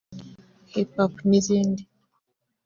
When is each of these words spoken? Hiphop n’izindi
Hiphop 0.71 1.13
n’izindi 1.29 1.83